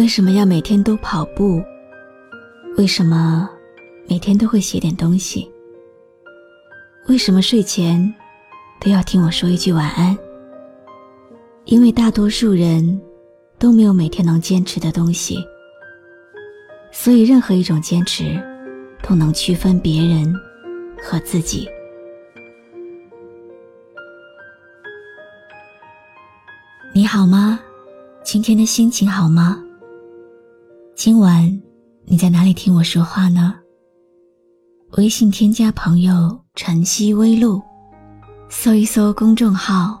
[0.00, 1.62] 为什么要每天都跑步？
[2.78, 3.46] 为什么
[4.08, 5.46] 每天都会写点东西？
[7.06, 8.10] 为什么睡前
[8.80, 10.16] 都要听我说一句晚安？
[11.66, 12.98] 因为大多数人
[13.58, 15.36] 都没有每天能坚持的东西，
[16.90, 18.42] 所以任何一种坚持
[19.02, 20.34] 都能区分别人
[21.04, 21.68] 和自己。
[26.94, 27.60] 你好吗？
[28.24, 29.62] 今天的心情好吗？
[31.02, 31.58] 今晚
[32.04, 33.54] 你在哪里听我说话呢？
[34.98, 37.58] 微信添加朋友“晨曦微露”，
[38.50, 39.98] 搜一搜公众号，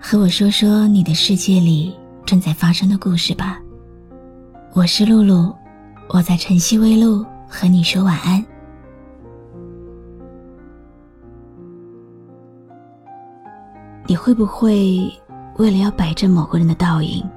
[0.00, 1.92] 和我说说你的世界里
[2.24, 3.60] 正在发生的故事吧。
[4.72, 5.52] 我是露露，
[6.10, 8.40] 我在晨曦微露和你说晚安。
[14.06, 15.12] 你会不会
[15.56, 17.28] 为了要摆正某个人的倒影，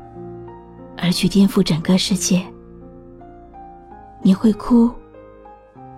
[0.95, 2.45] 而去颠覆整个世界？
[4.25, 4.89] 你会哭，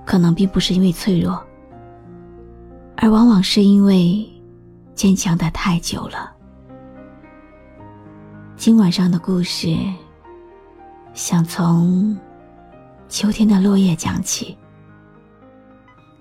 [0.04, 1.40] 可能并不是因为脆弱，
[2.98, 4.28] 而往往是因为
[4.96, 6.32] 坚强的太久了。
[8.58, 9.78] 今晚上的故事，
[11.14, 12.18] 想从
[13.08, 14.58] 秋天的落叶讲起。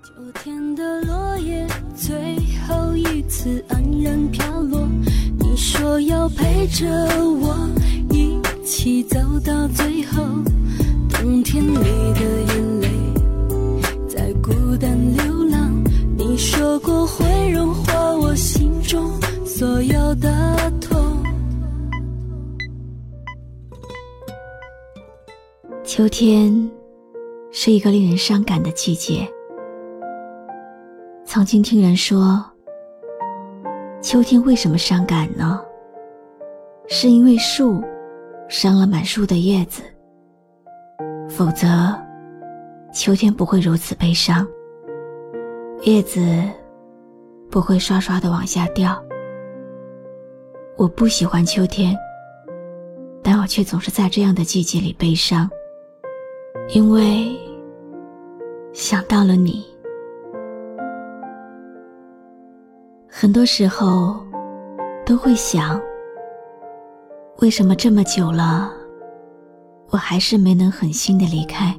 [0.03, 4.87] 秋天的落叶，最后一次黯然飘落。
[5.39, 6.85] 你说要陪着
[7.17, 7.67] 我，
[8.11, 10.23] 一起走到最后。
[11.25, 12.21] 冬天里的
[12.53, 12.87] 眼泪
[14.07, 15.73] 在孤单流浪，
[16.15, 19.09] 你说过会融化我心中
[19.43, 21.23] 所有的痛。
[25.83, 26.69] 秋天
[27.51, 29.27] 是一个令人伤感的季节。
[31.25, 32.45] 曾经听人说，
[33.99, 35.59] 秋天为什么伤感呢？
[36.87, 37.83] 是因为树
[38.47, 39.81] 伤了满树的叶子。
[41.29, 41.67] 否则，
[42.93, 44.47] 秋天不会如此悲伤，
[45.81, 46.21] 叶子
[47.51, 49.03] 不会刷刷的往下掉。
[50.77, 51.95] 我不喜欢秋天，
[53.21, 55.49] 但我却总是在这样的季节里悲伤，
[56.73, 57.37] 因为
[58.71, 59.65] 想到了你。
[63.09, 64.17] 很多时候
[65.05, 65.81] 都会想，
[67.39, 68.71] 为什么这么久了？
[69.91, 71.73] 我还是没能狠心的离开，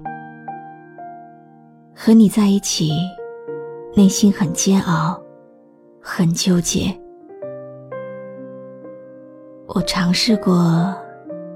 [1.94, 2.92] 和你在一起，
[3.94, 5.20] 内心很煎熬，
[6.00, 6.98] 很纠结。
[9.66, 10.96] 我尝试过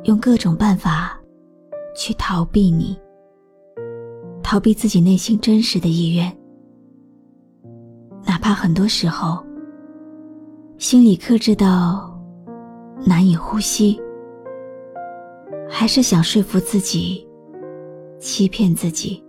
[0.05, 1.19] 用各种办法
[1.97, 2.99] 去逃避你，
[4.43, 6.31] 逃避自己内心真实的意愿，
[8.27, 9.43] 哪怕很多时候
[10.77, 12.21] 心里克制到
[13.07, 13.99] 难以呼吸。
[15.73, 17.27] 还是想说服自己，
[18.19, 19.23] 欺骗自己，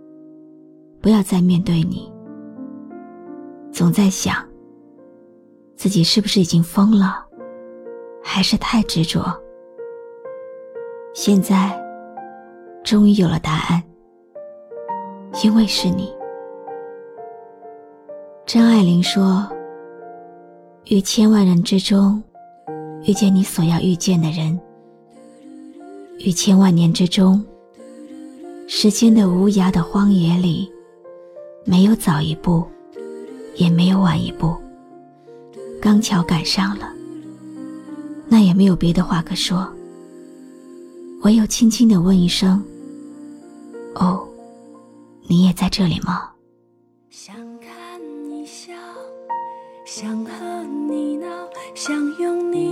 [1.00, 2.12] 不要再面对你。
[3.70, 4.36] 总在想，
[5.76, 7.24] 自己是不是已经疯了，
[8.22, 9.24] 还是太执着？
[11.14, 11.80] 现在，
[12.82, 13.82] 终于有了答案，
[15.44, 16.12] 因为是你。
[18.44, 19.48] 张爱玲说
[20.90, 22.22] ：“于千万人之中，
[23.06, 24.60] 遇见你所要遇见的人。”
[26.18, 27.44] 于千万年之中，
[28.68, 30.70] 时间的无涯的荒野里，
[31.64, 32.64] 没有早一步，
[33.56, 34.54] 也没有晚一步，
[35.80, 36.92] 刚巧赶上了。
[38.28, 39.68] 那也没有别的话可说，
[41.22, 42.62] 唯有轻轻的问一声
[43.96, 44.26] ：“哦，
[45.28, 46.30] 你也在这里吗？”
[47.10, 48.72] 想看你笑，
[49.84, 51.26] 想和你闹，
[51.74, 52.71] 想拥你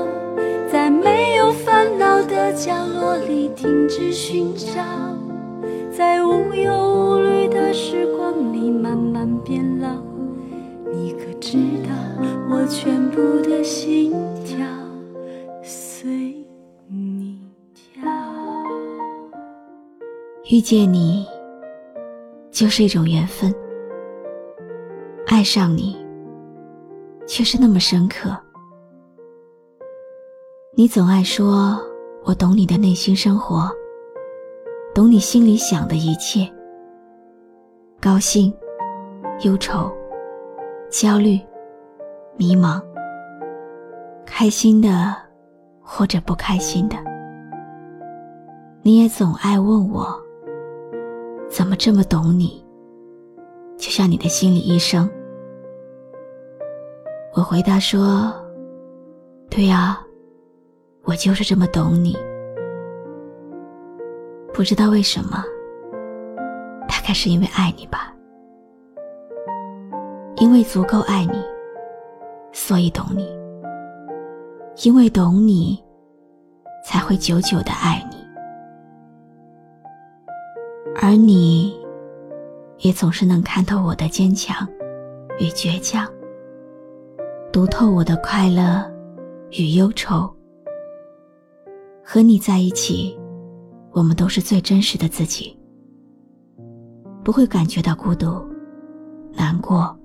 [2.63, 4.83] 角落里停止寻找，
[5.91, 9.95] 在无忧无虑的时光里慢慢变老。
[10.93, 11.89] 你可知道，
[12.51, 14.11] 我全部的心
[14.45, 14.59] 跳
[15.63, 16.35] 随
[16.87, 17.41] 你
[17.73, 18.03] 跳。
[20.51, 21.25] 遇见你，
[22.51, 23.51] 就是一种缘分。
[25.25, 25.97] 爱上你，
[27.25, 28.37] 却是那么深刻。
[30.77, 31.81] 你总爱说
[32.23, 33.67] 我懂你的内心生活，
[34.93, 36.47] 懂你心里想的一切，
[37.99, 38.53] 高兴、
[39.43, 39.91] 忧愁、
[40.89, 41.39] 焦虑、
[42.37, 42.79] 迷茫、
[44.23, 45.15] 开心的
[45.81, 46.95] 或者不开心的。
[48.83, 50.07] 你也总爱问我，
[51.49, 52.63] 怎么这么懂你？
[53.77, 55.09] 就像你的心理医生。
[57.33, 58.31] 我回答说
[59.49, 59.99] ：“对呀，
[61.03, 62.15] 我就是这么懂你。
[64.53, 65.43] 不知道为什么，
[66.87, 68.13] 大概是因为爱你吧。
[70.37, 71.43] 因为足够爱你，
[72.51, 73.29] 所以懂你。
[74.83, 75.81] 因为懂你，
[76.85, 78.17] 才会久久的爱你。
[81.01, 81.79] 而你，
[82.79, 84.67] 也总是能看透我的坚强
[85.39, 86.07] 与倔强。”
[87.51, 88.89] 读透我的快乐
[89.51, 90.33] 与忧愁，
[92.13, 93.17] 和你在一起，
[93.93, 95.57] 我们都是最真实的自己，
[97.23, 98.45] 不会感觉到孤独、
[99.31, 99.97] 难过，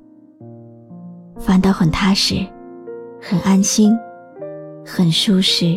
[1.36, 2.36] 反倒很踏实、
[3.20, 3.92] 很安心、
[4.84, 5.76] 很舒适、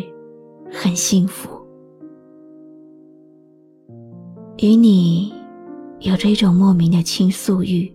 [0.71, 1.49] 很幸福。
[4.57, 5.33] 与你
[6.01, 7.91] 有着一种莫名的倾诉欲、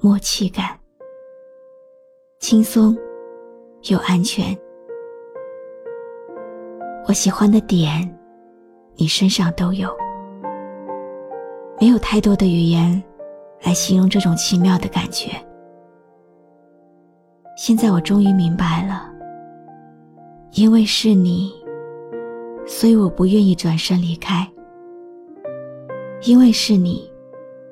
[0.00, 0.76] 默契感。
[2.40, 2.98] 轻松
[3.88, 4.58] 又安全，
[7.10, 8.08] 我喜欢的点，
[8.94, 9.90] 你身上都有。
[11.80, 13.02] 没有太多的语言
[13.64, 15.32] 来形容这种奇妙的感觉。
[17.56, 19.10] 现在我终于明白了，
[20.52, 21.52] 因为是你，
[22.64, 24.46] 所以我不愿意转身离开；
[26.22, 27.10] 因为是你，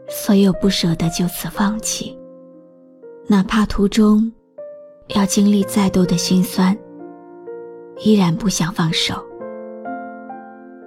[0.09, 2.19] 所以我不舍得就此放弃，
[3.29, 4.33] 哪怕途中。
[5.15, 6.77] 要经历再多的心酸，
[8.05, 9.15] 依然不想放手，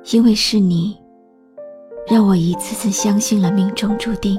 [0.05, 0.97] 因为是你，
[2.07, 4.37] 让我一次次相信了命中注定。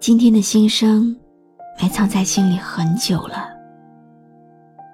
[0.00, 1.16] 今天的心声，
[1.80, 3.48] 埋藏在心里很久了，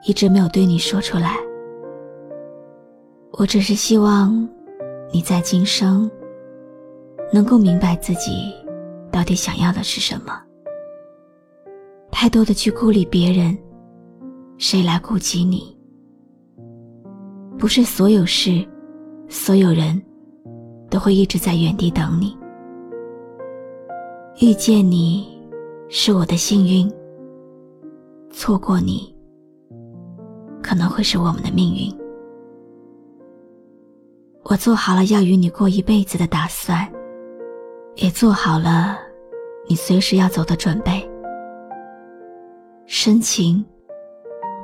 [0.07, 1.37] 一直没有对你说出来。
[3.33, 4.47] 我只是希望，
[5.11, 6.09] 你在今生，
[7.33, 8.55] 能够明白自己
[9.11, 10.41] 到底想要的是什么。
[12.13, 13.57] 太多的去顾虑别人，
[14.59, 15.80] 谁来顾及你？
[17.61, 18.67] 不是所有事、
[19.29, 20.01] 所有人
[20.89, 22.35] 都会一直在原地等你。
[24.41, 25.39] 遇见你
[25.91, 26.91] 是我的幸运，
[28.31, 29.15] 错过你
[30.63, 31.95] 可能会是我们的命运。
[34.45, 36.91] 我做好了要与你过一辈子的打算，
[37.97, 38.97] 也做好了
[39.69, 41.07] 你随时要走的准备。
[42.87, 43.63] 深情，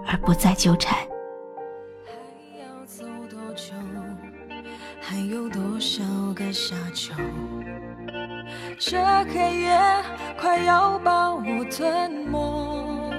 [0.06, 0.96] 而不再纠缠。
[6.36, 7.14] 个沙丘？
[8.78, 9.80] 这黑夜
[10.38, 13.10] 快要把我吞没。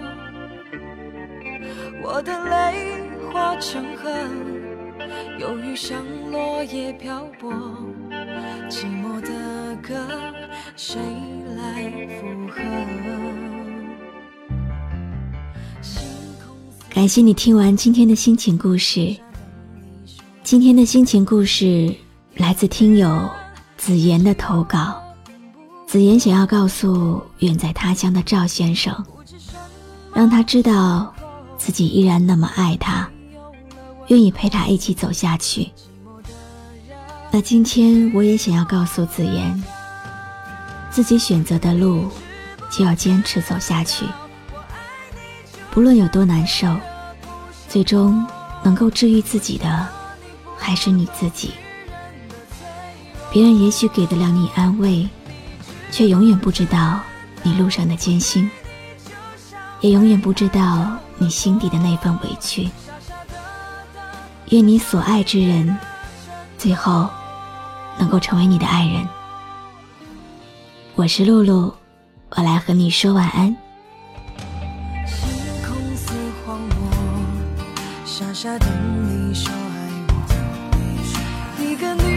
[2.04, 3.02] 我的泪
[3.34, 4.08] 化成河，
[5.40, 6.00] 忧郁像
[6.32, 7.52] 落叶漂泊。
[8.70, 9.96] 寂寞的歌，
[10.76, 11.02] 谁
[11.58, 12.62] 来附和？
[16.92, 19.16] 感谢你听完今天的心情故事。
[20.44, 21.94] 今天的心情故事
[22.38, 23.30] 来自听友
[23.78, 25.02] 子言的投稿。
[25.88, 28.94] 子言想要告诉远在他乡的赵先生，
[30.14, 31.14] 让他知道
[31.58, 33.10] 自己依然那么爱他，
[34.08, 35.72] 愿意陪他一起走下去。
[37.32, 39.64] 那今天我也想要告诉子言，
[40.92, 42.08] 自己选择的路
[42.70, 44.06] 就要坚持走下去。
[45.72, 46.68] 不论有多难受，
[47.68, 48.26] 最终
[48.64, 49.88] 能够治愈自己的
[50.56, 51.52] 还是你自己。
[53.38, 55.08] 别人也许给得了你安慰，
[55.92, 57.00] 却永远不知道
[57.44, 58.50] 你路上的艰辛，
[59.80, 62.68] 也永远不知道你心底的那份委屈。
[64.50, 65.78] 愿你所爱之人，
[66.58, 67.08] 最后
[68.00, 69.08] 能够成为你的爱人。
[70.96, 71.72] 我是露露，
[72.30, 73.56] 我来和你说晚安。
[75.06, 75.30] 星
[75.64, 76.12] 空似
[76.44, 76.90] 荒漠，
[78.04, 78.68] 傻傻等
[79.04, 81.64] 你说爱我。
[81.64, 82.17] 一个女